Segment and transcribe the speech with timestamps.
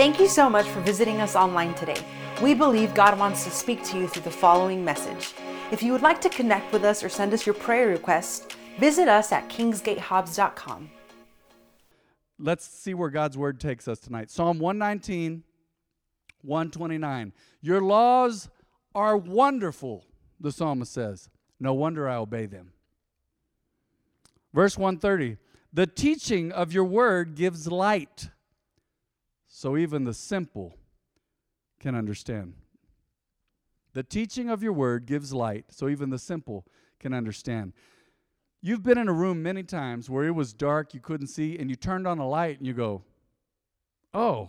[0.00, 2.02] Thank you so much for visiting us online today.
[2.40, 5.34] We believe God wants to speak to you through the following message.
[5.70, 8.46] If you would like to connect with us or send us your prayer requests,
[8.78, 10.90] visit us at kingsgatehobbs.com.
[12.38, 14.30] Let's see where God's word takes us tonight.
[14.30, 15.44] Psalm 119,
[16.40, 17.32] 129.
[17.60, 18.48] Your laws
[18.94, 20.06] are wonderful,
[20.40, 21.28] the psalmist says.
[21.60, 22.72] No wonder I obey them.
[24.54, 25.36] Verse 130.
[25.74, 28.30] The teaching of your word gives light,
[29.60, 30.74] so even the simple
[31.80, 32.54] can understand.
[33.92, 36.64] The teaching of your word gives light, so even the simple
[36.98, 37.74] can understand.
[38.62, 41.68] You've been in a room many times where it was dark, you couldn't see, and
[41.68, 43.02] you turned on a light and you go,
[44.14, 44.48] Oh,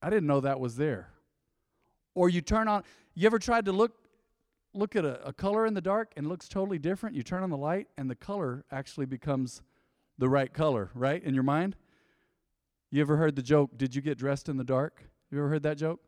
[0.00, 1.08] I didn't know that was there.
[2.14, 2.84] Or you turn on,
[3.16, 3.96] you ever tried to look
[4.72, 7.16] look at a, a color in the dark and it looks totally different?
[7.16, 9.62] You turn on the light and the color actually becomes
[10.16, 11.20] the right color, right?
[11.20, 11.74] In your mind?
[12.90, 15.02] You ever heard the joke, did you get dressed in the dark?
[15.30, 16.00] You ever heard that joke?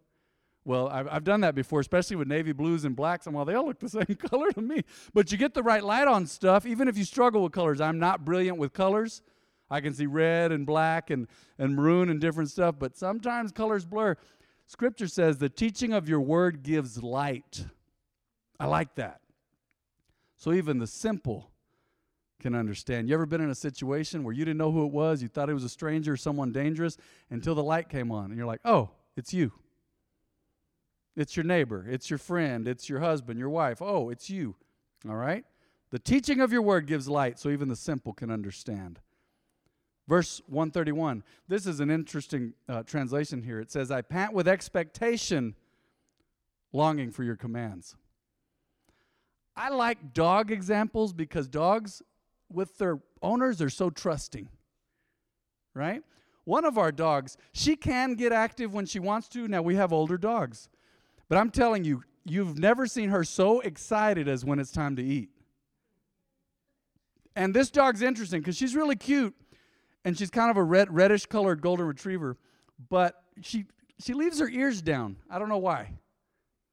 [0.65, 3.27] Well, I've, I've done that before, especially with navy blues and blacks.
[3.27, 5.83] And while they all look the same color to me, but you get the right
[5.83, 7.81] light on stuff, even if you struggle with colors.
[7.81, 9.23] I'm not brilliant with colors.
[9.71, 13.87] I can see red and black and, and maroon and different stuff, but sometimes colors
[13.87, 14.17] blur.
[14.67, 17.65] Scripture says the teaching of your word gives light.
[18.61, 19.21] I like that.
[20.37, 21.52] So even the simple
[22.43, 23.09] can understand.
[23.09, 25.23] You ever been in a situation where you didn't know who it was?
[25.23, 26.99] You thought it was a stranger, someone dangerous,
[27.31, 29.53] until the light came on, and you're like, oh, it's you.
[31.17, 33.81] It's your neighbor, it's your friend, it's your husband, your wife.
[33.81, 34.57] Oh, it's you.
[35.09, 35.45] All right?
[35.91, 38.99] The teaching of your word gives light so even the simple can understand.
[40.09, 41.23] Verse 131.
[41.49, 43.61] This is an interesting uh, translation here.
[43.61, 45.55] It says, I pant with expectation,
[46.73, 47.95] longing for your commands.
[49.55, 52.03] I like dog examples because dogs,
[52.55, 54.49] with their owners, are so trusting.
[55.75, 56.03] Right?
[56.45, 59.49] One of our dogs, she can get active when she wants to.
[59.49, 60.69] Now, we have older dogs.
[61.29, 65.03] But I'm telling you, you've never seen her so excited as when it's time to
[65.03, 65.31] eat.
[67.35, 69.35] And this dog's interesting because she's really cute
[70.05, 72.37] and she's kind of a red, reddish colored golden retriever,
[72.89, 73.67] but she
[73.99, 75.17] she leaves her ears down.
[75.31, 75.93] I don't know why.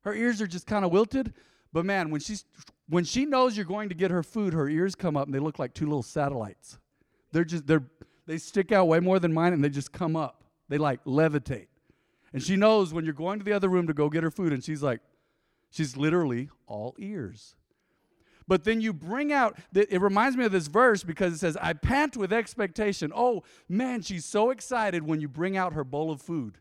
[0.01, 1.33] Her ears are just kind of wilted,
[1.71, 2.45] but man, when she's
[2.89, 5.39] when she knows you're going to get her food, her ears come up and they
[5.39, 6.77] look like two little satellites.
[7.31, 7.85] They're just they're
[8.25, 10.43] they stick out way more than mine and they just come up.
[10.67, 11.67] They like levitate.
[12.31, 14.53] And she knows when you're going to the other room to go get her food,
[14.53, 15.01] and she's like,
[15.71, 17.55] she's literally all ears.
[18.47, 21.57] But then you bring out, that it reminds me of this verse because it says,
[21.61, 23.11] I pant with expectation.
[23.15, 26.57] Oh, man, she's so excited when you bring out her bowl of food.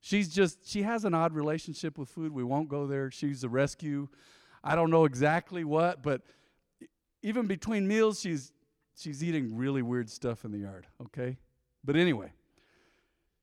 [0.00, 2.32] She's just, she has an odd relationship with food.
[2.32, 3.10] We won't go there.
[3.10, 4.08] She's a rescue.
[4.62, 6.22] I don't know exactly what, but
[7.22, 8.52] even between meals, she's,
[8.96, 11.36] she's eating really weird stuff in the yard, okay?
[11.84, 12.32] But anyway,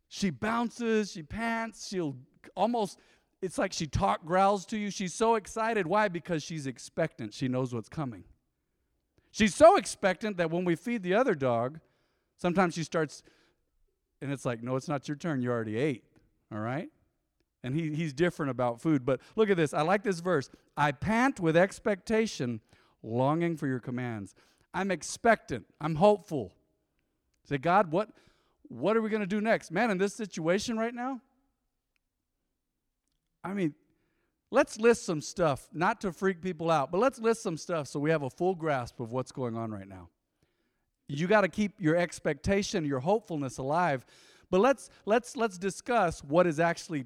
[0.07, 2.15] she bounces, she pants, she'll
[2.55, 2.99] almost,
[3.41, 4.89] it's like she talk growls to you.
[4.89, 5.87] She's so excited.
[5.87, 6.07] Why?
[6.07, 7.33] Because she's expectant.
[7.33, 8.23] She knows what's coming.
[9.31, 11.79] She's so expectant that when we feed the other dog,
[12.37, 13.23] sometimes she starts,
[14.21, 15.41] and it's like, no, it's not your turn.
[15.41, 16.05] You already ate.
[16.51, 16.89] All right?
[17.65, 19.03] And he, he's different about food.
[19.03, 19.73] But look at this.
[19.73, 20.51] I like this verse.
[20.77, 22.61] I pant with expectation,
[23.01, 24.35] longing for your commands.
[24.71, 25.65] I'm expectant.
[25.81, 26.53] I'm hopeful.
[27.49, 28.09] Say, God, what,
[28.67, 29.71] what are we going to do next?
[29.71, 31.21] Man, in this situation right now,
[33.43, 33.73] I mean,
[34.51, 37.99] let's list some stuff, not to freak people out, but let's list some stuff so
[37.99, 40.09] we have a full grasp of what's going on right now.
[41.07, 44.05] You got to keep your expectation, your hopefulness alive.
[44.51, 47.05] But let's let's let's discuss what is actually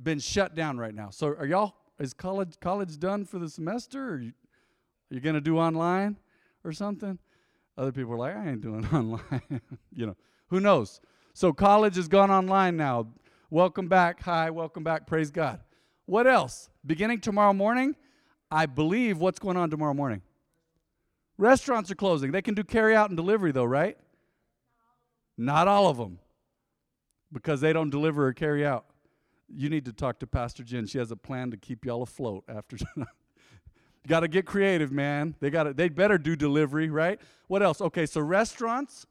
[0.00, 1.10] been shut down right now.
[1.10, 4.32] So are y'all is college college done for the semester or you,
[5.10, 6.16] are you going to do online
[6.64, 7.18] or something?
[7.76, 9.42] Other people are like, I ain't doing online.
[9.92, 10.16] you know,
[10.48, 11.00] who knows?
[11.32, 13.08] So college has gone online now.
[13.50, 14.22] Welcome back.
[14.22, 15.06] Hi, welcome back.
[15.06, 15.60] Praise God.
[16.06, 16.68] What else?
[16.84, 17.94] Beginning tomorrow morning,
[18.50, 20.22] I believe what's going on tomorrow morning?
[21.38, 22.30] Restaurants are closing.
[22.30, 23.96] They can do carry out and delivery though, right?
[25.36, 26.18] Not all of them.
[27.32, 28.86] Because they don't deliver or carry out.
[29.56, 30.86] You need to talk to Pastor Jen.
[30.86, 33.08] She has a plan to keep y'all afloat after tonight.
[34.04, 35.34] You got to get creative, man.
[35.40, 37.20] They got they better do delivery, right?
[37.46, 37.80] What else?
[37.80, 39.06] Okay, so restaurants,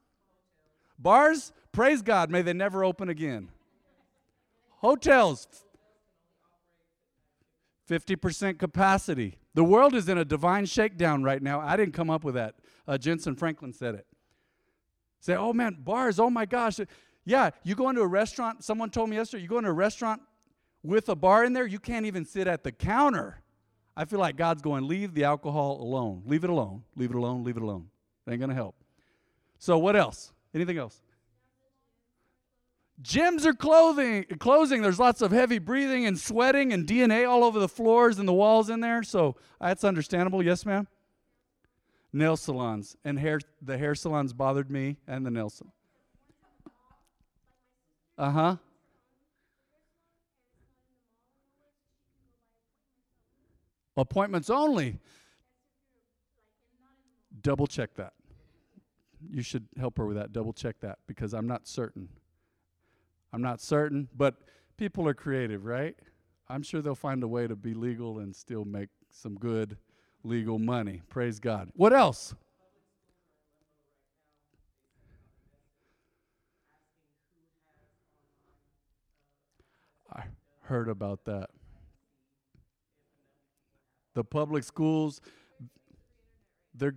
[0.99, 3.49] bars, praise God, may they never open again.
[4.77, 5.47] Hotels
[7.89, 9.37] 50% capacity.
[9.53, 11.59] The world is in a divine shakedown right now.
[11.59, 12.55] I didn't come up with that.
[12.87, 14.05] Uh, Jentezen Franklin said it.
[15.19, 16.79] Say, oh man, bars, oh my gosh.
[17.25, 20.21] Yeah, you go into a restaurant, someone told me yesterday, you go into a restaurant
[20.83, 23.41] with a bar in there, you can't even sit at the counter.
[23.95, 26.23] I feel like God's going, leave the alcohol alone.
[26.25, 26.83] Leave it alone.
[26.95, 27.43] Leave it alone.
[27.43, 27.89] Leave it alone.
[28.27, 28.75] It ain't going to help.
[29.59, 30.33] So, what else?
[30.53, 31.01] Anything else?
[33.01, 34.81] Gyms are clothing, closing.
[34.81, 38.33] There's lots of heavy breathing and sweating and DNA all over the floors and the
[38.33, 39.03] walls in there.
[39.03, 40.43] So that's understandable.
[40.43, 40.87] Yes, ma'am?
[42.13, 43.39] Nail salons and hair.
[43.61, 45.73] The hair salons bothered me and the nail salon.
[48.17, 48.55] Uh huh.
[53.95, 54.99] Appointments only.
[57.41, 58.13] Double check that.
[59.29, 60.31] You should help her with that.
[60.31, 62.09] Double check that because I'm not certain.
[63.31, 64.35] I'm not certain, but
[64.77, 65.95] people are creative, right?
[66.47, 69.77] I'm sure they'll find a way to be legal and still make some good
[70.23, 71.01] legal money.
[71.09, 71.69] Praise God.
[71.75, 72.35] What else?
[80.11, 80.23] I
[80.63, 81.49] heard about that.
[84.13, 85.21] The public schools,
[86.73, 86.95] they're,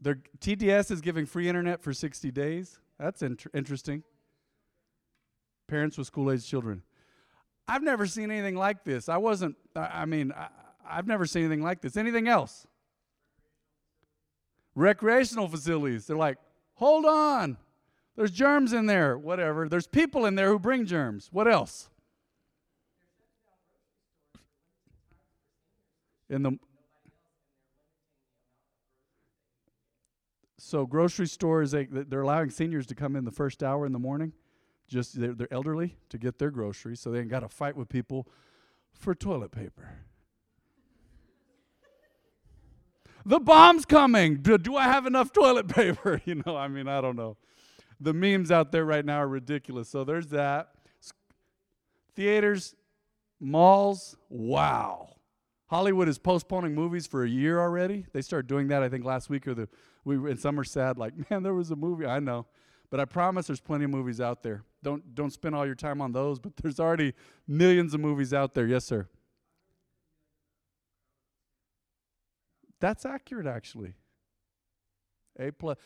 [0.00, 2.78] they're, TDS is giving free internet for 60 days.
[2.98, 4.02] That's inter- interesting.
[5.68, 6.82] Parents with school age children.
[7.68, 9.08] I've never seen anything like this.
[9.08, 10.48] I wasn't, I, I mean, I,
[10.88, 11.96] I've never seen anything like this.
[11.96, 12.66] Anything else?
[14.74, 16.06] Recreational facilities.
[16.06, 16.38] They're like,
[16.74, 17.56] hold on.
[18.14, 19.18] There's germs in there.
[19.18, 19.68] Whatever.
[19.68, 21.28] There's people in there who bring germs.
[21.32, 21.90] What else?
[26.28, 26.58] In the
[30.58, 33.98] so grocery stores they they're allowing seniors to come in the first hour in the
[33.98, 34.32] morning
[34.88, 37.88] just they're, they're elderly to get their groceries so they ain't got to fight with
[37.88, 38.26] people
[38.92, 39.90] for toilet paper.
[43.24, 44.36] The bomb's coming!
[44.36, 46.20] Do, do i have enough toilet paper?
[46.24, 47.36] You know i mean i don't know.
[48.00, 49.88] The memes out there right now are ridiculous.
[49.88, 50.68] So there's that.
[52.14, 52.74] Theaters
[53.40, 55.15] malls wow
[55.68, 58.06] Hollywood is postponing movies for a year already.
[58.12, 59.68] They started doing that, I think, last week or the
[60.04, 62.06] we and some are sad, like, man, there was a movie.
[62.06, 62.46] I know.
[62.88, 64.62] But I promise there's plenty of movies out there.
[64.82, 67.14] Don't don't spend all your time on those, but there's already
[67.48, 68.66] millions of movies out there.
[68.66, 69.08] Yes, sir.
[72.78, 73.94] That's accurate actually.
[75.38, 75.76] A plus.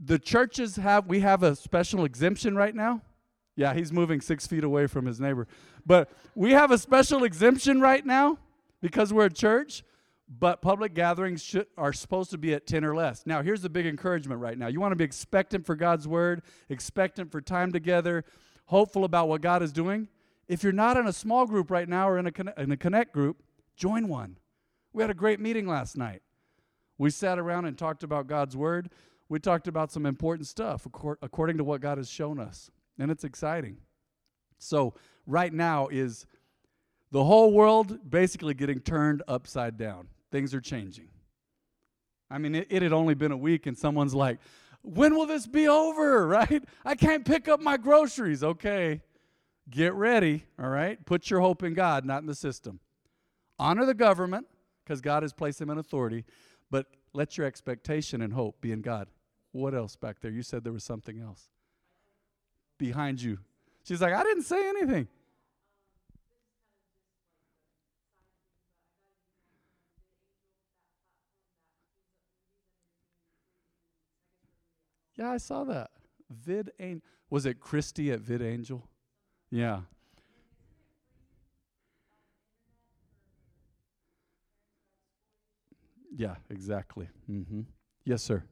[0.00, 3.02] The churches have we have a special exemption right now.
[3.56, 5.48] Yeah, he's moving six feet away from his neighbor.
[5.84, 8.38] But we have a special exemption right now
[8.80, 9.84] because we're a church,
[10.28, 13.24] but public gatherings should, are supposed to be at 10 or less.
[13.26, 14.66] Now, here's the big encouragement right now.
[14.66, 18.24] You want to be expectant for God's word, expectant for time together,
[18.66, 20.08] hopeful about what God is doing.
[20.46, 23.12] If you're not in a small group right now or in a, in a connect
[23.12, 23.42] group,
[23.76, 24.36] join one.
[24.92, 26.22] We had a great meeting last night.
[26.98, 28.90] We sat around and talked about God's word.
[29.28, 33.24] We talked about some important stuff according to what God has shown us, and it's
[33.24, 33.78] exciting.
[34.58, 34.94] So,
[35.26, 36.26] right now is
[37.10, 40.08] the whole world basically getting turned upside down.
[40.30, 41.08] Things are changing.
[42.30, 44.38] I mean, it, it, had only been a week, and someone's like,
[44.82, 46.26] When will this be over?
[46.26, 46.62] Right?
[46.84, 48.42] I can't pick up my groceries.
[48.44, 49.00] Okay.
[49.70, 50.44] Get ready.
[50.58, 51.04] All right.
[51.06, 52.80] Put your hope in God, not in the system.
[53.58, 54.46] Honor the government,
[54.84, 56.24] because God has placed them in authority,
[56.70, 59.08] but let your expectation and hope be in God.
[59.52, 60.30] What else back there?
[60.30, 61.48] You said there was something else.
[62.78, 63.38] Behind you.
[63.84, 65.08] She's like, I didn't say anything.
[75.18, 75.90] Yeah, I saw that.
[76.46, 77.02] VidAngel.
[77.28, 78.82] Was it Christy at VidAngel?
[79.50, 79.80] Yeah.
[86.16, 87.08] Yeah, exactly.
[87.30, 87.62] Mm-hmm.
[88.04, 88.44] Yes, sir.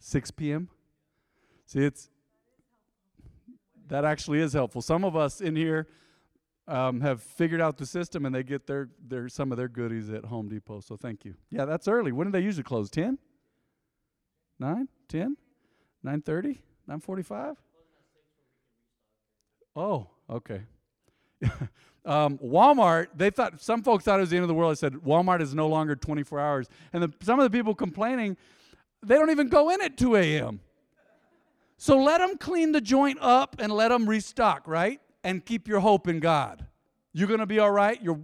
[0.00, 0.68] 6 p.m.
[1.66, 2.08] See, it's
[3.88, 4.82] that actually is helpful.
[4.82, 5.86] Some of us in here
[6.68, 10.10] um, have figured out the system and they get their, their some of their goodies
[10.10, 10.80] at Home Depot.
[10.80, 11.34] So thank you.
[11.50, 12.12] Yeah, that's early.
[12.12, 12.90] When do they usually close?
[12.90, 13.18] 10?
[14.60, 14.88] 9?
[15.08, 15.36] 10?
[16.04, 16.58] 9.30?
[16.88, 17.56] 9.45?
[19.74, 20.62] Oh, okay.
[22.04, 24.70] um, Walmart, they thought, some folks thought it was the end of the world.
[24.70, 26.68] I said, Walmart is no longer 24 hours.
[26.92, 28.36] And the, some of the people complaining,
[29.02, 30.60] they don't even go in at 2 a.m.
[31.78, 35.00] So let them clean the joint up and let them restock, right?
[35.28, 36.64] And keep your hope in God.
[37.12, 38.02] You're going to be all right.
[38.02, 38.18] Your,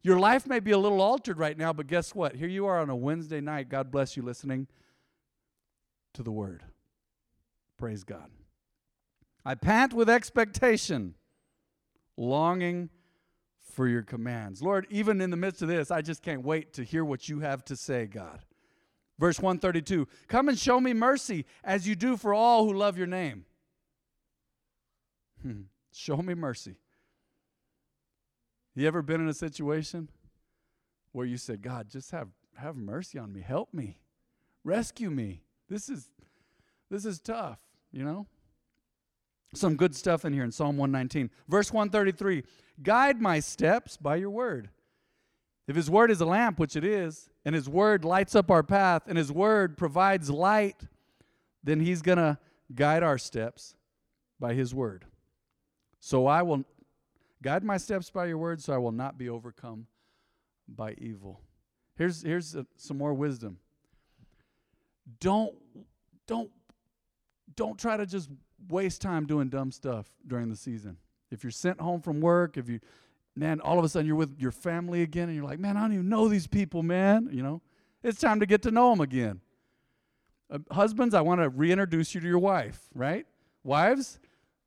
[0.00, 2.34] your life may be a little altered right now, but guess what?
[2.34, 3.68] Here you are on a Wednesday night.
[3.68, 4.66] God bless you listening
[6.14, 6.62] to the word.
[7.76, 8.30] Praise God.
[9.44, 11.14] I pant with expectation,
[12.16, 12.88] longing
[13.74, 14.62] for your commands.
[14.62, 17.40] Lord, even in the midst of this, I just can't wait to hear what you
[17.40, 18.40] have to say, God.
[19.18, 23.06] Verse 132 Come and show me mercy as you do for all who love your
[23.06, 23.44] name.
[25.42, 25.62] Hmm.
[25.96, 26.76] Show me mercy.
[28.74, 30.10] You ever been in a situation
[31.12, 33.96] where you said, God, just have, have mercy on me, help me,
[34.62, 35.40] rescue me?
[35.70, 36.10] This is,
[36.90, 37.58] This is tough,
[37.92, 38.26] you know?
[39.54, 41.30] Some good stuff in here in Psalm 119.
[41.48, 42.44] Verse 133
[42.82, 44.68] Guide my steps by your word.
[45.66, 48.62] If his word is a lamp, which it is, and his word lights up our
[48.62, 50.82] path, and his word provides light,
[51.64, 52.36] then he's going to
[52.74, 53.76] guide our steps
[54.38, 55.06] by his word.
[56.00, 56.64] So I will
[57.42, 59.86] guide my steps by your word, so I will not be overcome
[60.68, 61.40] by evil.
[61.96, 63.58] Here's, here's a, some more wisdom.
[65.20, 65.54] Don't,
[66.26, 66.50] don't,
[67.54, 68.30] don't try to just
[68.68, 70.96] waste time doing dumb stuff during the season.
[71.30, 72.80] If you're sent home from work, if you,
[73.34, 75.82] man, all of a sudden you're with your family again and you're like, man, I
[75.82, 77.28] don't even know these people, man.
[77.32, 77.62] You know,
[78.02, 79.40] it's time to get to know them again.
[80.50, 83.26] Uh, husbands, I want to reintroduce you to your wife, right?
[83.64, 84.18] Wives,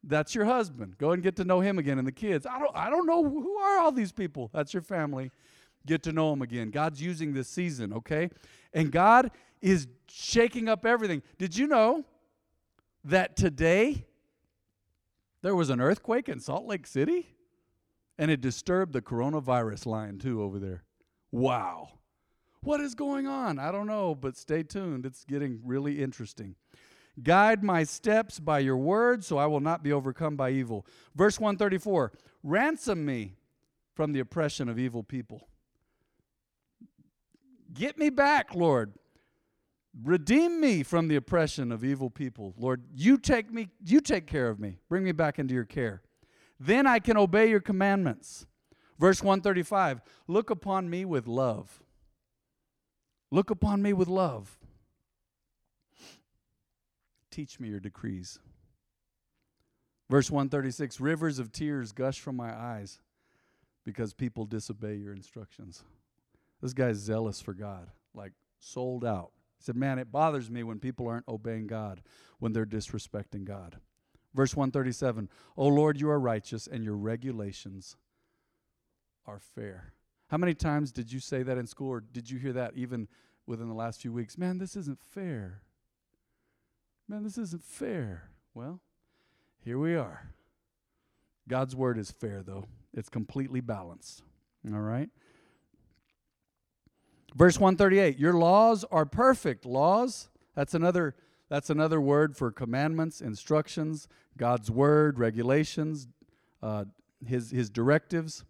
[0.03, 0.97] that's your husband.
[0.97, 2.45] Go and get to know him again and the kids.
[2.45, 4.49] I don't I don't know who are all these people.
[4.53, 5.31] That's your family.
[5.85, 6.71] Get to know them again.
[6.71, 8.29] God's using this season, okay?
[8.73, 11.21] And God is shaking up everything.
[11.37, 12.03] Did you know
[13.05, 14.05] that today
[15.41, 17.35] there was an earthquake in Salt Lake City?
[18.17, 20.83] And it disturbed the coronavirus line too over there.
[21.31, 21.89] Wow.
[22.61, 23.57] What is going on?
[23.57, 25.05] I don't know, but stay tuned.
[25.05, 26.55] It's getting really interesting.
[27.23, 30.85] Guide my steps by your word, so I will not be overcome by evil.
[31.15, 32.11] Verse 134
[32.43, 33.35] Ransom me
[33.93, 35.47] from the oppression of evil people.
[37.73, 38.93] Get me back, Lord.
[40.03, 42.53] Redeem me from the oppression of evil people.
[42.57, 44.79] Lord, you take me, you take care of me.
[44.87, 46.01] Bring me back into your care.
[46.59, 48.45] Then I can obey your commandments.
[48.99, 51.81] Verse 135 Look upon me with love.
[53.31, 54.58] Look upon me with love.
[57.39, 58.37] Teach me your decrees.
[60.09, 62.99] Verse 136 Rivers of tears gush from my eyes
[63.85, 65.85] because people disobey your instructions.
[66.61, 69.31] This guy's zealous for God, like sold out.
[69.57, 72.01] He said, Man, it bothers me when people aren't obeying God,
[72.39, 73.77] when they're disrespecting God.
[74.33, 77.95] Verse 137 O Lord, you are righteous, and your regulations
[79.25, 79.93] are fair.
[80.27, 83.07] How many times did you say that in school, or did you hear that even
[83.47, 84.37] within the last few weeks?
[84.37, 85.61] Man, this isn't fair.
[87.09, 88.29] Man, this isn't fair.
[88.53, 88.79] Well,
[89.65, 90.29] here we are.
[91.47, 94.21] God's word is fair, though, it's completely balanced.
[94.71, 95.09] All right?
[97.35, 99.65] Verse 138 Your laws are perfect.
[99.65, 101.15] Laws, that's another.
[101.49, 106.07] That's another word for commandments, instructions, God's word, regulations,
[106.61, 106.85] uh,
[107.25, 108.45] his, his directives.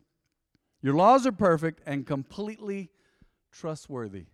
[0.81, 2.89] Your laws are perfect and completely
[3.53, 4.25] trustworthy.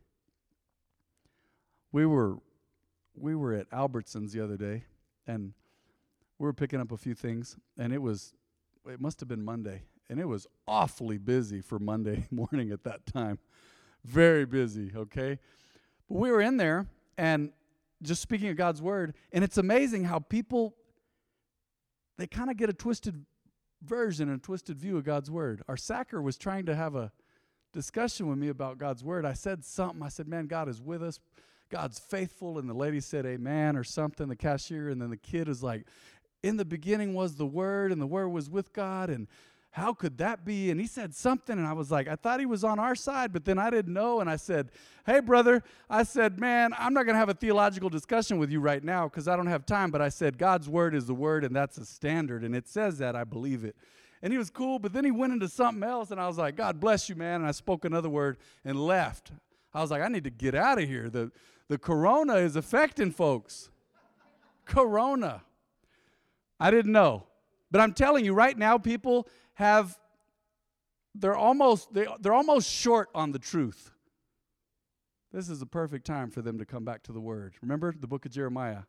[1.91, 2.39] We were
[3.17, 4.83] we were at Albertsons the other day
[5.27, 5.53] and
[6.37, 8.33] we were picking up a few things and it was
[8.87, 13.05] it must have been Monday and it was awfully busy for Monday morning at that
[13.05, 13.39] time.
[14.03, 15.39] Very busy, okay?
[16.07, 17.51] But we were in there and
[18.03, 20.75] just speaking of God's word, and it's amazing how people
[22.17, 23.25] they kind of get a twisted
[23.81, 25.63] version and a twisted view of God's word.
[25.67, 27.11] Our sacker was trying to have a
[27.73, 29.25] discussion with me about God's word.
[29.25, 30.01] I said something.
[30.01, 31.19] I said, "Man, God is with us.
[31.69, 34.27] God's faithful." And the lady said, "Amen," or something.
[34.27, 35.85] The cashier, and then the kid is like,
[36.43, 39.27] "In the beginning was the word, and the word was with God, and."
[39.75, 40.71] how could that be?
[40.71, 43.33] And he said something, and I was like, I thought he was on our side,
[43.33, 44.21] but then I didn't know.
[44.21, 44.71] And I said,
[45.05, 48.61] Hey, brother, I said, Man, I'm not going to have a theological discussion with you
[48.61, 49.91] right now because I don't have time.
[49.91, 52.45] But I said, God's word is the word, and that's a standard.
[52.45, 53.17] And it says that.
[53.17, 53.75] I believe it.
[54.21, 56.55] And he was cool, but then he went into something else, and I was like,
[56.55, 57.41] God bless you, man.
[57.41, 59.33] And I spoke another word and left.
[59.73, 61.09] I was like, I need to get out of here.
[61.09, 61.33] The,
[61.67, 63.69] the corona is affecting folks.
[64.65, 65.43] corona.
[66.59, 67.27] I didn't know.
[67.71, 69.97] But I'm telling you right now, people have
[71.13, 73.91] they're almost they, they're almost short on the truth.
[75.31, 77.55] This is a perfect time for them to come back to the word.
[77.61, 78.83] Remember the book of Jeremiah,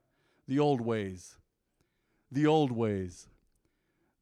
[0.47, 1.39] the old ways.
[2.31, 3.29] The old ways.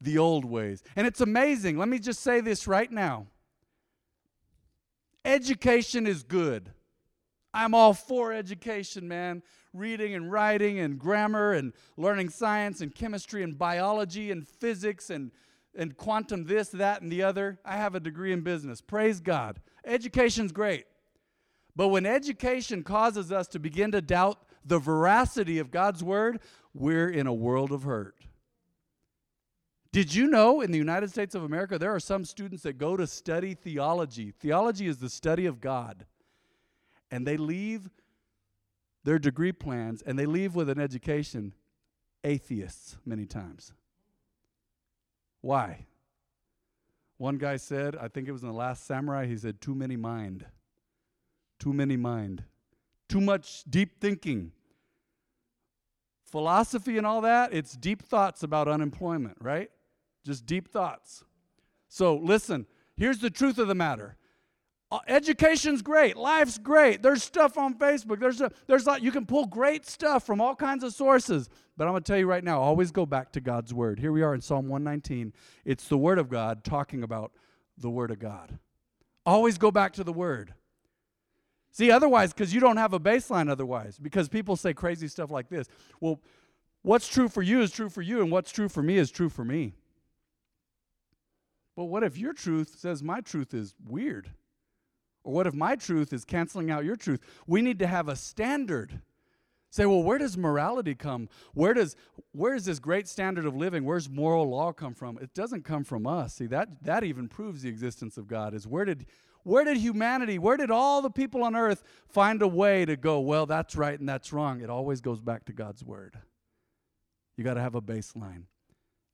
[0.00, 0.82] The old ways.
[0.96, 1.78] And it's amazing.
[1.78, 3.26] Let me just say this right now.
[5.24, 6.70] Education is good.
[7.54, 9.42] I'm all for education, man.
[9.72, 15.30] Reading and writing and grammar and learning science and chemistry and biology and physics and
[15.76, 17.58] and quantum this, that, and the other.
[17.64, 18.80] I have a degree in business.
[18.80, 19.60] Praise God.
[19.84, 20.84] Education's great.
[21.76, 26.40] But when education causes us to begin to doubt the veracity of God's word,
[26.72, 28.14] we're in a world of hurt.
[29.92, 32.96] Did you know in the United States of America there are some students that go
[32.96, 34.32] to study theology?
[34.32, 36.06] Theology is the study of God.
[37.10, 37.90] And they leave
[39.04, 41.54] their degree plans and they leave with an education
[42.24, 43.72] atheists many times.
[45.42, 45.86] Why?
[47.18, 49.96] One guy said, I think it was in The Last Samurai, he said, too many
[49.96, 50.46] mind.
[51.58, 52.44] Too many mind.
[53.08, 54.52] Too much deep thinking.
[56.24, 59.70] philosophy and all that, it's deep thoughts about unemployment, right?
[60.24, 61.22] Just deep thoughts.
[61.88, 64.16] So listen, here's the truth of the matter.
[64.90, 67.02] Uh, education's great, life's great.
[67.02, 68.20] There's stuff on Facebook.
[68.20, 71.48] There's a, there's a, you can pull great stuff from all kinds of sources.
[71.76, 73.98] But I'm going to tell you right now, always go back to God's word.
[73.98, 75.32] Here we are in Psalm 119.
[75.64, 77.32] It's the word of God talking about
[77.76, 78.58] the word of God.
[79.26, 80.54] Always go back to the word.
[81.72, 85.48] See, otherwise, because you don't have a baseline otherwise, because people say crazy stuff like
[85.48, 85.66] this.
[86.00, 86.20] Well,
[86.82, 89.28] what's true for you is true for you, and what's true for me is true
[89.28, 89.74] for me.
[91.74, 94.30] But what if your truth says my truth is weird?
[95.24, 97.20] Or what if my truth is canceling out your truth?
[97.46, 99.00] We need to have a standard.
[99.70, 101.28] Say, well, where does morality come?
[101.54, 101.96] Where does
[102.30, 103.84] where is this great standard of living?
[103.84, 105.18] Where's moral law come from?
[105.20, 106.34] It doesn't come from us.
[106.34, 108.54] See, that that even proves the existence of God.
[108.54, 109.06] Is where did
[109.42, 113.20] where did humanity, where did all the people on earth find a way to go,
[113.20, 114.60] well, that's right and that's wrong?
[114.60, 116.18] It always goes back to God's word.
[117.36, 118.44] You got to have a baseline,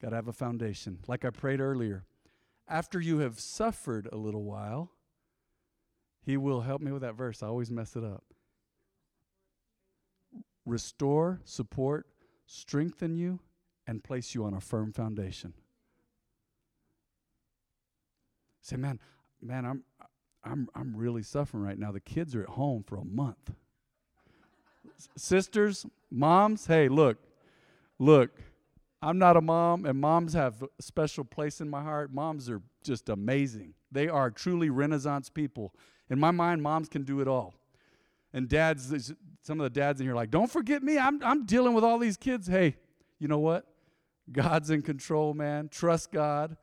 [0.00, 0.99] got to have a foundation.
[1.09, 2.05] Like I prayed earlier,
[2.69, 4.93] after you have suffered a little while,
[6.23, 7.43] He will help me with that verse.
[7.43, 8.25] I always mess it up.
[10.67, 12.07] Restore, support,
[12.47, 13.41] strengthen you,
[13.87, 15.55] and place you on a firm foundation.
[18.61, 19.00] Say, man,
[19.41, 19.85] man, I'm
[20.45, 21.93] I'm, I'm really suffering right now.
[21.93, 23.53] The kids are at home for a month.
[25.17, 27.19] Sisters, moms, hey, look,
[27.99, 28.31] look,
[29.03, 32.12] I'm not a mom, and moms have a special place in my heart.
[32.12, 33.75] Moms are just amazing.
[33.91, 35.75] They are truly Renaissance people.
[36.11, 37.55] In my mind, moms can do it all.
[38.33, 39.12] And dads,
[39.43, 40.99] some of the dads in here are like, don't forget me.
[40.99, 42.47] I'm, I'm dealing with all these kids.
[42.47, 42.76] Hey,
[43.19, 43.67] you know what?
[44.31, 45.69] God's in control, man.
[45.69, 46.57] Trust God.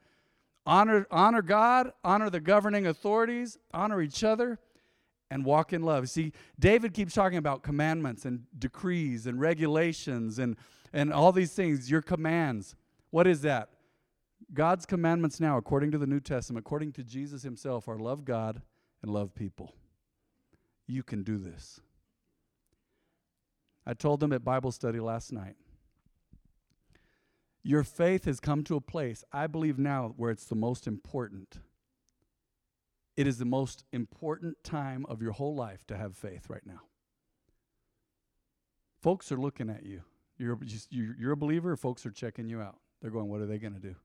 [0.65, 4.59] Honor, honor God, honor the governing authorities, honor each other,
[5.31, 6.09] and walk in love.
[6.09, 10.57] See, David keeps talking about commandments and decrees and regulations and,
[10.91, 12.75] and all these things, your commands.
[13.11, 13.69] What is that?
[14.53, 18.61] God's commandments now, according to the New Testament, according to Jesus himself, are love God
[19.07, 19.73] and love people.
[20.85, 21.79] You can do this.
[23.85, 25.55] I told them at Bible study last night
[27.63, 31.59] your faith has come to a place, I believe now, where it's the most important.
[33.17, 36.81] It is the most important time of your whole life to have faith right now.
[39.01, 40.01] Folks are looking at you.
[40.37, 40.57] You're,
[40.89, 42.77] you're a believer, folks are checking you out.
[43.01, 43.95] They're going, What are they going to do?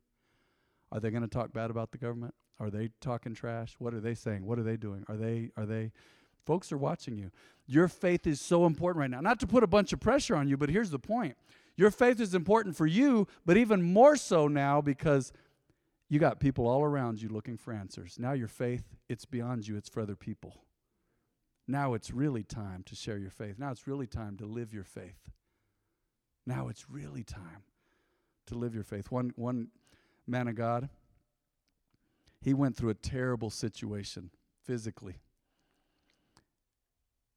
[0.90, 2.34] Are they going to talk bad about the government?
[2.60, 3.74] Are they talking trash?
[3.78, 4.46] What are they saying?
[4.46, 5.04] What are they doing?
[5.08, 5.92] Are they, are they,
[6.44, 7.30] folks are watching you.
[7.66, 9.20] Your faith is so important right now.
[9.20, 11.36] Not to put a bunch of pressure on you, but here's the point
[11.76, 15.32] your faith is important for you, but even more so now because
[16.08, 18.18] you got people all around you looking for answers.
[18.18, 20.64] Now your faith, it's beyond you, it's for other people.
[21.66, 23.58] Now it's really time to share your faith.
[23.58, 25.30] Now it's really time to live your faith.
[26.44, 27.62] Now it's really time
[28.46, 29.10] to live your faith.
[29.10, 29.68] One one
[30.26, 30.88] man of God,
[32.42, 34.30] he went through a terrible situation
[34.64, 35.20] physically.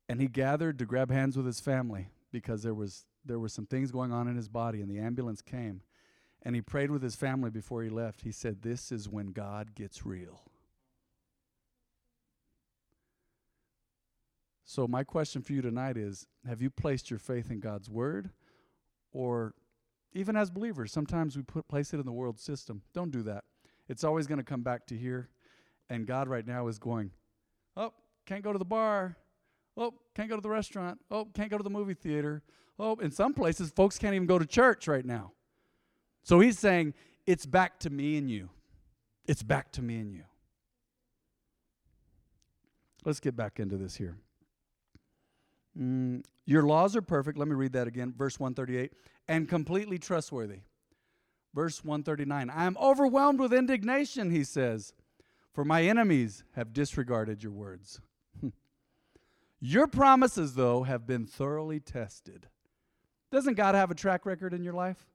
[0.10, 3.66] And he gathered to grab hands with his family because there was there were some
[3.66, 5.82] things going on in his body, and the ambulance came.
[6.44, 8.22] And he prayed with his family before he left.
[8.22, 10.44] He said, This is when God gets real.
[14.64, 18.30] So, my question for you tonight is Have you placed your faith in God's word?
[19.12, 19.56] Or
[20.14, 22.84] even as believers, sometimes we put, place it in the world system.
[22.94, 23.44] Don't do that.
[23.88, 25.30] It's always going to come back to here.
[25.90, 27.12] And God right now is going,
[27.78, 27.94] Oh,
[28.26, 29.18] can't go to the bar.
[29.78, 31.00] Oh, can't go to the restaurant.
[31.12, 32.42] Oh, can't go to the movie theater.
[32.80, 35.34] Oh, in some places, folks can't even go to church right now.
[36.24, 36.94] So he's saying,
[37.26, 38.50] It's back to me and you.
[39.26, 40.24] It's back to me and you.
[43.04, 44.18] Let's get back into this here.
[45.80, 47.38] Mm, your laws are perfect.
[47.38, 48.14] Let me read that again.
[48.18, 48.92] Verse 138
[49.28, 50.60] and completely trustworthy.
[51.56, 54.94] Verse 139 I am overwhelmed with indignation, he says,
[55.54, 58.02] for my enemies have disregarded your words.
[59.62, 62.48] your promises, though, have been thoroughly tested.
[63.32, 65.08] Doesn't God have a track record in your life?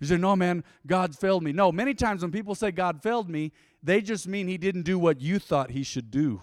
[0.00, 1.52] You say, no, man, God failed me.
[1.52, 3.52] No, many times when people say God failed me,
[3.82, 6.40] they just mean he didn't do what you thought he should do.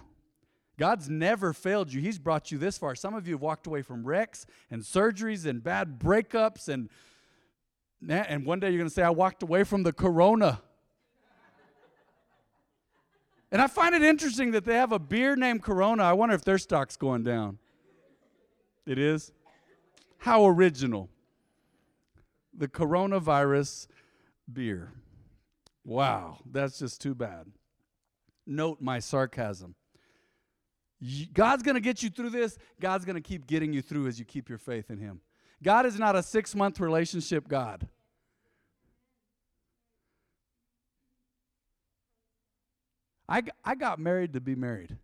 [0.78, 2.00] God's never failed you.
[2.00, 2.94] He's brought you this far.
[2.94, 6.88] Some of you have walked away from wrecks and surgeries and bad breakups and
[8.06, 10.60] and one day you're going to say I walked away from the corona.
[13.50, 16.04] and I find it interesting that they have a beer named Corona.
[16.04, 17.58] I wonder if their stock's going down.
[18.86, 19.32] It is.
[20.18, 21.08] How original.
[22.56, 23.88] The coronavirus
[24.52, 24.92] beer.
[25.84, 27.46] Wow, that's just too bad.
[28.46, 29.74] Note my sarcasm.
[31.32, 32.58] God's going to get you through this.
[32.80, 35.20] God's going to keep getting you through as you keep your faith in Him.
[35.62, 37.86] God is not a six month relationship God.
[43.28, 44.96] I, I got married to be married.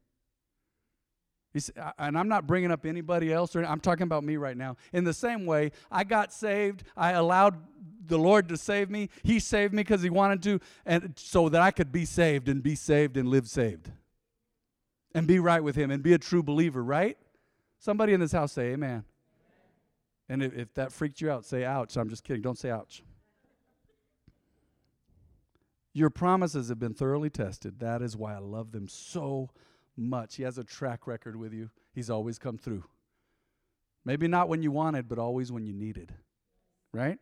[1.98, 4.76] And I'm not bringing up anybody else, or I'm talking about me right now.
[4.92, 6.82] In the same way, I got saved.
[6.96, 7.62] I allowed
[8.06, 9.08] the Lord to save me.
[9.22, 12.60] He saved me because He wanted to, and so that I could be saved and
[12.60, 13.90] be saved and live saved,
[15.14, 16.82] and be right with Him and be a true believer.
[16.82, 17.16] Right?
[17.78, 19.04] Somebody in this house say Amen.
[20.28, 21.96] And if, if that freaked you out, say ouch.
[21.96, 22.42] I'm just kidding.
[22.42, 23.02] Don't say ouch.
[25.92, 27.78] Your promises have been thoroughly tested.
[27.78, 29.50] That is why I love them so
[29.96, 30.36] much.
[30.36, 32.84] He has a track record with you, He's always come through.
[34.04, 36.12] Maybe not when you wanted, but always when you needed.
[36.92, 37.18] Right?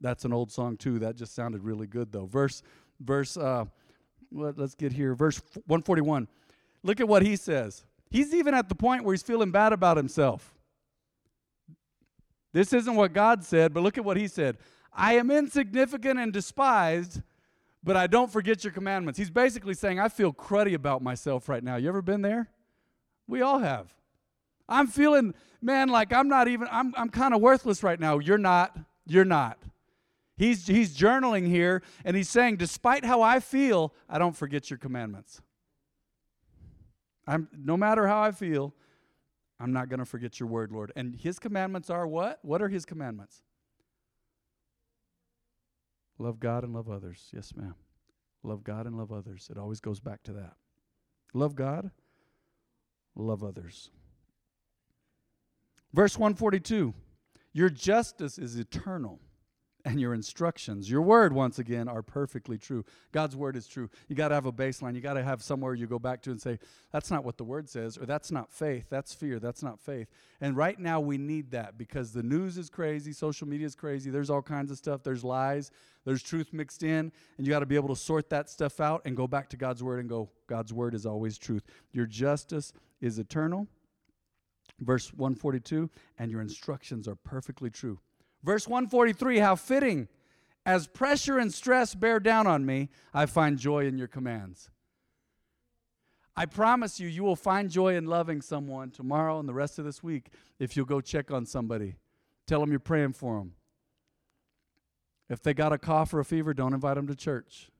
[0.00, 0.98] That's an old song too.
[1.00, 2.26] That just sounded really good though.
[2.26, 2.62] Verse,
[3.00, 3.64] verse, uh,
[4.32, 5.14] let, us get here.
[5.14, 6.28] Verse 141.
[6.82, 7.84] Look at what he says.
[8.10, 10.54] He's even at the point where he's feeling bad about himself.
[12.54, 14.56] This isn't what God said, but look at what he said.
[14.92, 17.20] I am insignificant and despised,
[17.82, 19.18] but I don't forget your commandments.
[19.18, 21.74] He's basically saying, I feel cruddy about myself right now.
[21.74, 22.48] You ever been there?
[23.26, 23.92] We all have.
[24.68, 28.20] I'm feeling, man, like I'm not even, I'm, I'm kind of worthless right now.
[28.20, 28.78] You're not.
[29.04, 29.58] You're not.
[30.36, 34.78] He's, he's journaling here, and he's saying, despite how I feel, I don't forget your
[34.78, 35.42] commandments.
[37.26, 38.74] I'm, no matter how I feel,
[39.64, 40.92] I'm not going to forget your word, Lord.
[40.94, 42.38] And his commandments are what?
[42.42, 43.40] What are his commandments?
[46.18, 47.30] Love God and love others.
[47.32, 47.74] Yes, ma'am.
[48.42, 49.48] Love God and love others.
[49.50, 50.52] It always goes back to that.
[51.32, 51.90] Love God,
[53.16, 53.88] love others.
[55.94, 56.92] Verse 142
[57.54, 59.18] Your justice is eternal
[59.84, 62.84] and your instructions, your word, once again, are perfectly true.
[63.12, 63.90] God's word is true.
[64.08, 64.94] You got to have a baseline.
[64.94, 66.58] You got to have somewhere you go back to and say,
[66.90, 68.86] that's not what the word says, or that's not faith.
[68.88, 69.38] That's fear.
[69.38, 70.08] That's not faith.
[70.40, 74.10] And right now, we need that because the news is crazy, social media is crazy.
[74.10, 75.02] There's all kinds of stuff.
[75.02, 75.70] There's lies,
[76.06, 79.02] there's truth mixed in, and you got to be able to sort that stuff out
[79.04, 81.62] and go back to God's word and go, God's word is always truth.
[81.92, 83.66] Your justice is eternal.
[84.80, 88.00] Verse 142, and your instructions are perfectly true.
[88.44, 90.08] Verse 143 How fitting!
[90.66, 94.70] As pressure and stress bear down on me, I find joy in your commands.
[96.36, 99.84] I promise you, you will find joy in loving someone tomorrow and the rest of
[99.84, 101.96] this week if you'll go check on somebody.
[102.46, 103.52] Tell them you're praying for them.
[105.28, 107.70] If they got a cough or a fever, don't invite them to church.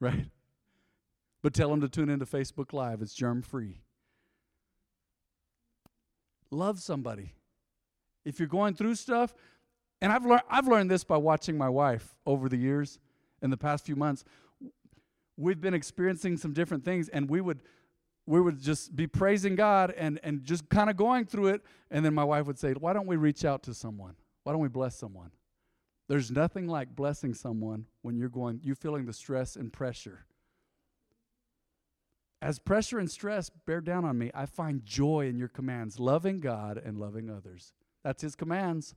[0.00, 0.26] Right?
[1.42, 3.02] But tell them to tune into Facebook Live.
[3.02, 3.82] It's germ free.
[6.50, 7.34] Love somebody.
[8.24, 9.34] If you're going through stuff,
[10.02, 12.98] and I've learned I've learned this by watching my wife over the years
[13.40, 14.24] in the past few months.
[15.36, 17.60] We've been experiencing some different things and we would
[18.26, 22.04] we would just be praising God and and just kind of going through it and
[22.04, 24.16] then my wife would say, "Why don't we reach out to someone?
[24.42, 25.30] Why don't we bless someone?"
[26.08, 30.26] There's nothing like blessing someone when you're going you're feeling the stress and pressure.
[32.42, 36.40] As pressure and stress bear down on me, I find joy in your commands, loving
[36.40, 37.72] God and loving others.
[38.02, 38.94] That's his commands.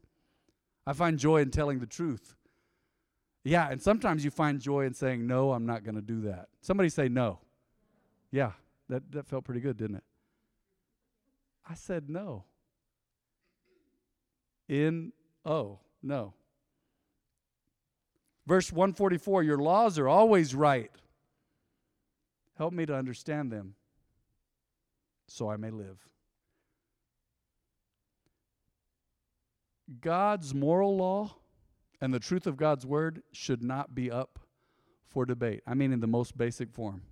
[0.87, 2.35] I find joy in telling the truth.
[3.43, 6.47] Yeah, and sometimes you find joy in saying, No, I'm not going to do that.
[6.61, 7.39] Somebody say no.
[8.31, 8.53] Yeah,
[8.89, 10.03] that, that felt pretty good, didn't it?
[11.69, 12.45] I said no.
[14.67, 15.13] In,
[15.45, 16.33] oh, no.
[18.47, 20.91] Verse 144 Your laws are always right.
[22.57, 23.75] Help me to understand them
[25.27, 25.97] so I may live.
[30.01, 31.35] God's moral law
[32.01, 34.39] and the truth of God's word should not be up
[35.07, 35.61] for debate.
[35.65, 37.03] I mean, in the most basic form.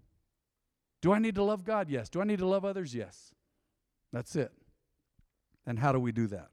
[1.02, 1.90] Do I need to love God?
[1.90, 2.10] Yes.
[2.10, 2.96] Do I need to love others?
[2.96, 3.34] Yes.
[4.12, 4.52] That's it.
[5.66, 6.50] And how do we do that?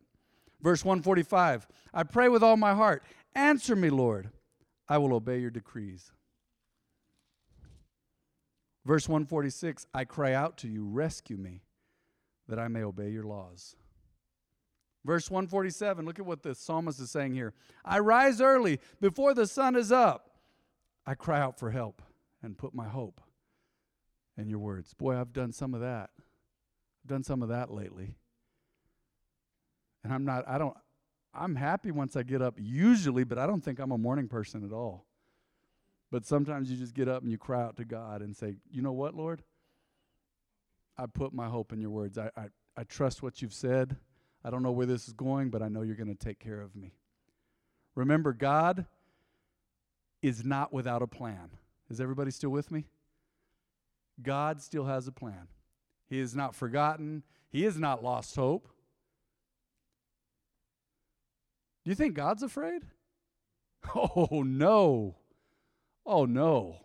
[0.60, 3.02] Verse 145 I pray with all my heart.
[3.34, 4.30] Answer me, Lord.
[4.88, 6.12] I will obey your decrees.
[8.84, 11.62] Verse 146 I cry out to you, rescue me,
[12.48, 13.76] that I may obey your laws.
[15.04, 17.54] Verse 147, look at what the psalmist is saying here.
[17.84, 20.30] I rise early before the sun is up.
[21.06, 22.02] I cry out for help
[22.42, 23.20] and put my hope
[24.36, 24.92] in your words.
[24.92, 26.10] Boy, I've done some of that.
[26.16, 28.16] I've done some of that lately.
[30.04, 30.76] And I'm not, I don't,
[31.32, 34.64] I'm happy once I get up usually, but I don't think I'm a morning person
[34.64, 35.06] at all.
[36.10, 38.82] But sometimes you just get up and you cry out to God and say, You
[38.82, 39.42] know what, Lord?
[40.98, 42.18] I put my hope in your words.
[42.18, 43.96] I, I, I trust what you've said.
[44.44, 46.60] I don't know where this is going, but I know you're going to take care
[46.60, 46.94] of me.
[47.94, 48.86] Remember, God
[50.22, 51.50] is not without a plan.
[51.90, 52.86] Is everybody still with me?
[54.22, 55.48] God still has a plan.
[56.08, 58.68] He is not forgotten, He has not lost hope.
[61.84, 62.82] Do you think God's afraid?
[63.94, 65.16] Oh, no.
[66.04, 66.76] Oh, no.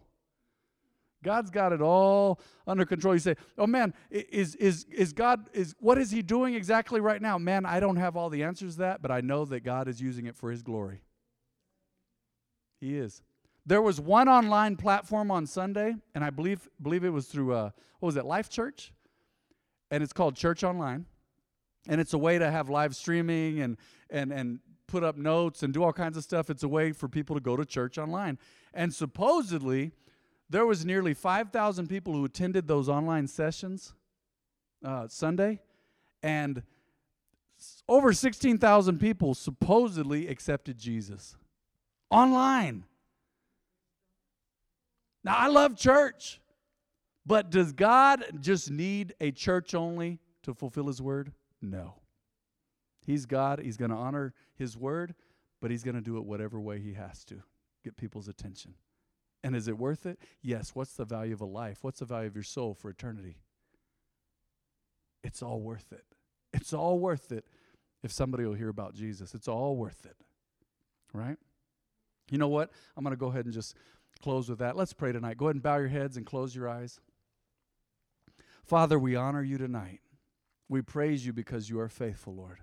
[1.25, 3.15] God's got it all under control.
[3.15, 7.21] You say, "Oh man, is is is God is what is he doing exactly right
[7.21, 9.87] now?" Man, I don't have all the answers to that, but I know that God
[9.87, 11.01] is using it for his glory.
[12.79, 13.23] He is.
[13.65, 17.71] There was one online platform on Sunday, and I believe believe it was through uh,
[17.99, 18.93] what was it, Life Church,
[19.89, 21.07] and it's called Church Online,
[21.87, 23.77] and it's a way to have live streaming and
[24.11, 26.51] and and put up notes and do all kinds of stuff.
[26.51, 28.37] It's a way for people to go to church online,
[28.75, 29.91] and supposedly
[30.49, 33.93] there was nearly 5,000 people who attended those online sessions
[34.83, 35.59] uh, Sunday,
[36.21, 36.61] and
[37.87, 41.35] over 16,000 people supposedly accepted Jesus
[42.09, 42.83] online.
[45.23, 46.39] Now, I love church,
[47.25, 51.31] but does God just need a church only to fulfill His word?
[51.61, 51.95] No.
[53.05, 55.15] He's God, He's going to honor His word,
[55.61, 57.41] but He's going to do it whatever way He has to
[57.83, 58.75] get people's attention.
[59.45, 60.17] And is it worth it?
[60.41, 60.71] Yes.
[60.73, 61.77] What's the value of a life?
[61.83, 63.37] What's the value of your soul for eternity?
[65.23, 66.03] It's all worth it.
[66.51, 67.45] It's all worth it
[68.01, 69.35] if somebody will hear about Jesus.
[69.35, 70.15] It's all worth it.
[71.13, 71.37] Right?
[72.31, 72.71] You know what?
[72.97, 73.75] I'm going to go ahead and just
[74.19, 74.75] close with that.
[74.75, 75.37] Let's pray tonight.
[75.37, 76.99] Go ahead and bow your heads and close your eyes.
[78.63, 79.99] Father, we honor you tonight.
[80.67, 82.61] We praise you because you are faithful, Lord.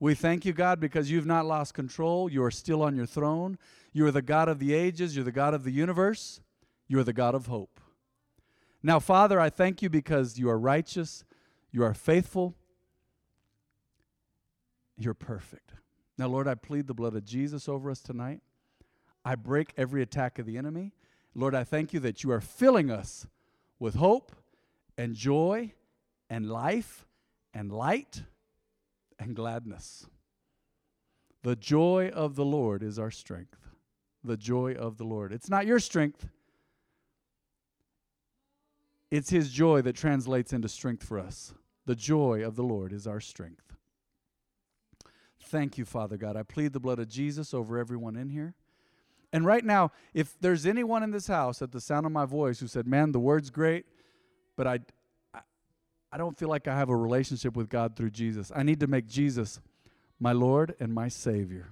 [0.00, 2.30] We thank you, God, because you've not lost control.
[2.30, 3.58] You are still on your throne.
[3.92, 5.14] You are the God of the ages.
[5.14, 6.40] You're the God of the universe.
[6.88, 7.80] You are the God of hope.
[8.82, 11.24] Now, Father, I thank you because you are righteous,
[11.70, 12.56] you are faithful,
[14.96, 15.74] you're perfect.
[16.16, 18.40] Now, Lord, I plead the blood of Jesus over us tonight.
[19.24, 20.94] I break every attack of the enemy.
[21.34, 23.26] Lord, I thank you that you are filling us
[23.78, 24.32] with hope
[24.96, 25.74] and joy
[26.30, 27.06] and life
[27.52, 28.22] and light
[29.20, 30.06] and gladness.
[31.42, 33.58] The joy of the Lord is our strength.
[34.24, 35.32] The joy of the Lord.
[35.32, 36.28] It's not your strength,
[39.10, 41.54] it's His joy that translates into strength for us.
[41.86, 43.74] The joy of the Lord is our strength.
[45.42, 46.36] Thank you, Father God.
[46.36, 48.54] I plead the blood of Jesus over everyone in here.
[49.32, 52.60] And right now, if there's anyone in this house at the sound of my voice
[52.60, 53.86] who said, Man, the word's great,
[54.56, 54.80] but I,
[56.12, 58.50] I don't feel like I have a relationship with God through Jesus.
[58.54, 59.60] I need to make Jesus
[60.18, 61.68] my Lord and my Savior.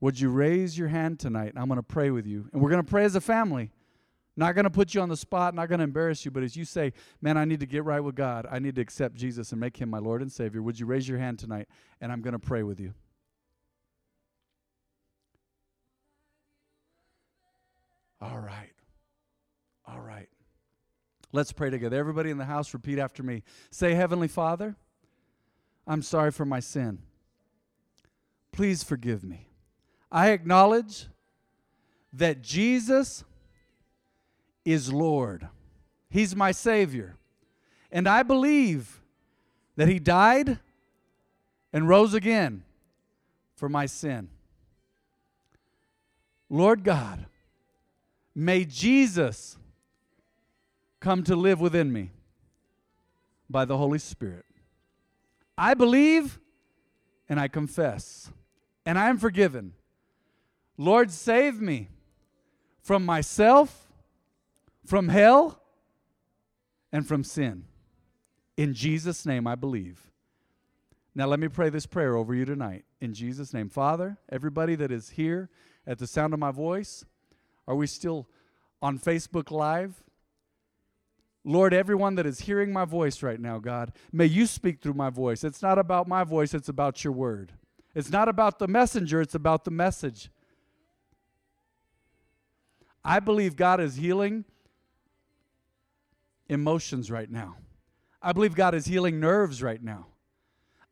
[0.00, 1.52] Would you raise your hand tonight?
[1.56, 2.48] I'm going to pray with you.
[2.52, 3.70] And we're going to pray as a family.
[4.40, 6.56] Not going to put you on the spot, not going to embarrass you, but as
[6.56, 9.52] you say, man, I need to get right with God, I need to accept Jesus
[9.52, 11.68] and make him my Lord and Savior, would you raise your hand tonight?
[12.00, 12.94] And I'm going to pray with you.
[18.18, 18.72] All right.
[19.86, 20.29] All right.
[21.32, 21.96] Let's pray together.
[21.96, 23.42] Everybody in the house, repeat after me.
[23.70, 24.76] Say, Heavenly Father,
[25.86, 27.00] I'm sorry for my sin.
[28.52, 29.48] Please forgive me.
[30.10, 31.06] I acknowledge
[32.12, 33.24] that Jesus
[34.64, 35.48] is Lord,
[36.10, 37.16] He's my Savior.
[37.92, 39.00] And I believe
[39.76, 40.58] that He died
[41.72, 42.64] and rose again
[43.56, 44.28] for my sin.
[46.48, 47.26] Lord God,
[48.34, 49.56] may Jesus
[51.00, 52.10] come to live within me
[53.48, 54.44] by the Holy Spirit.
[55.56, 56.38] I believe
[57.28, 58.30] and I confess,
[58.84, 59.74] and I am forgiven.
[60.76, 61.88] Lord, save me
[62.80, 63.88] from myself,
[64.84, 65.60] from hell,
[66.92, 67.64] and from sin.
[68.56, 70.10] In Jesus' name, I believe.
[71.14, 72.84] Now, let me pray this prayer over you tonight.
[73.00, 73.68] In Jesus' name.
[73.68, 75.50] Father, everybody that is here
[75.86, 77.04] at the sound of my voice,
[77.66, 78.28] are we still
[78.82, 80.02] on Facebook Live?
[81.44, 85.10] Lord, everyone that is hearing my voice right now, God, may you speak through my
[85.10, 85.42] voice.
[85.42, 87.52] It's not about my voice, it's about your word.
[87.94, 90.30] It's not about the messenger, it's about the message.
[93.04, 94.44] I believe God is healing
[96.48, 97.56] emotions right now.
[98.20, 100.08] I believe God is healing nerves right now.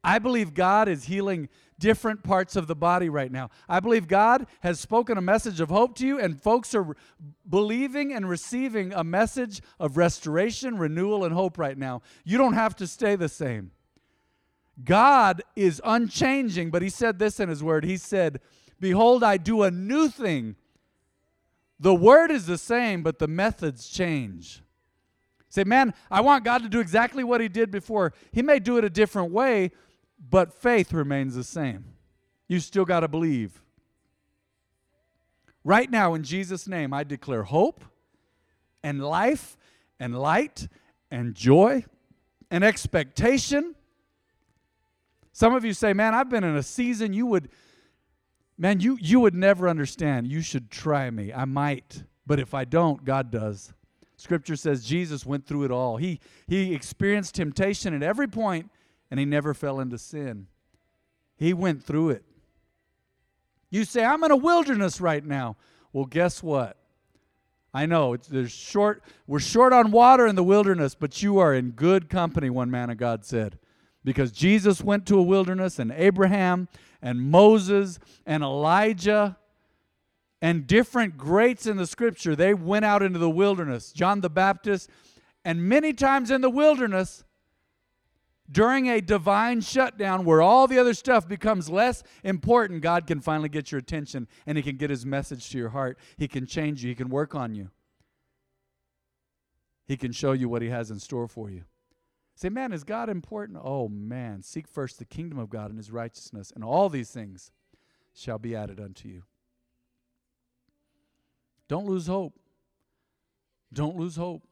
[0.02, 3.50] I believe God is healing different parts of the body right now.
[3.68, 6.96] I believe God has spoken a message of hope to you, and folks are
[7.48, 12.02] believing and receiving a message of restoration, renewal, and hope right now.
[12.24, 13.70] You don't have to stay the same.
[14.84, 18.40] God is unchanging, but He said this in His Word He said,
[18.80, 20.56] Behold, I do a new thing.
[21.80, 24.62] The Word is the same, but the methods change.
[25.48, 28.12] Say, man, I want God to do exactly what He did before.
[28.32, 29.70] He may do it a different way,
[30.18, 31.84] but faith remains the same.
[32.48, 33.62] You still got to believe.
[35.64, 37.84] Right now, in Jesus' name, I declare hope
[38.82, 39.56] and life
[40.00, 40.68] and light
[41.10, 41.84] and joy
[42.50, 43.74] and expectation.
[45.32, 47.50] Some of you say, "Man, I've been in a season you would
[48.56, 50.26] man, you you would never understand.
[50.26, 51.32] You should try me.
[51.32, 53.72] I might, but if I don't, God does."
[54.16, 55.96] Scripture says Jesus went through it all.
[55.96, 58.70] He he experienced temptation at every point
[59.10, 60.46] and he never fell into sin.
[61.36, 62.24] He went through it.
[63.70, 65.56] You say, I'm in a wilderness right now.
[65.92, 66.76] Well, guess what?
[67.72, 71.70] I know there's short, we're short on water in the wilderness, but you are in
[71.72, 73.58] good company, one man of God said.
[74.04, 76.68] Because Jesus went to a wilderness, and Abraham,
[77.02, 79.36] and Moses, and Elijah,
[80.40, 83.92] and different greats in the scripture, they went out into the wilderness.
[83.92, 84.88] John the Baptist,
[85.44, 87.24] and many times in the wilderness,
[88.50, 93.48] during a divine shutdown where all the other stuff becomes less important, God can finally
[93.48, 95.98] get your attention and He can get His message to your heart.
[96.16, 97.70] He can change you, He can work on you,
[99.86, 101.64] He can show you what He has in store for you.
[102.34, 103.58] Say, man, is God important?
[103.62, 104.42] Oh, man.
[104.42, 107.50] Seek first the kingdom of God and His righteousness, and all these things
[108.14, 109.24] shall be added unto you.
[111.68, 112.38] Don't lose hope.
[113.72, 114.42] Don't lose hope.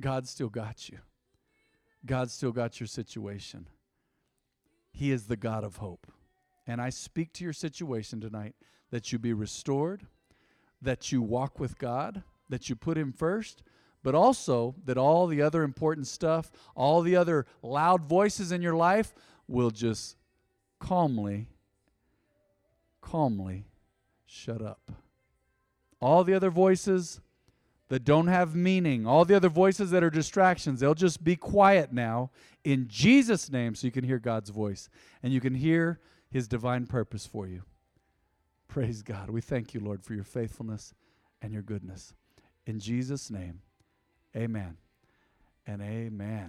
[0.00, 0.98] God still got you.
[2.06, 3.68] God's still got your situation.
[4.92, 6.06] He is the God of hope.
[6.66, 8.54] And I speak to your situation tonight
[8.90, 10.06] that you be restored,
[10.82, 13.62] that you walk with God, that you put Him first,
[14.02, 18.74] but also that all the other important stuff, all the other loud voices in your
[18.74, 19.14] life
[19.46, 20.16] will just
[20.78, 21.48] calmly,
[23.00, 23.66] calmly
[24.26, 24.92] shut up.
[26.00, 27.20] All the other voices
[27.88, 31.92] that don't have meaning, all the other voices that are distractions, they'll just be quiet
[31.92, 32.30] now
[32.64, 34.88] in Jesus' name so you can hear God's voice
[35.22, 37.62] and you can hear His divine purpose for you.
[38.68, 39.30] Praise God.
[39.30, 40.92] We thank you, Lord, for your faithfulness
[41.40, 42.12] and your goodness.
[42.66, 43.62] In Jesus' name,
[44.36, 44.76] amen
[45.66, 46.46] and amen.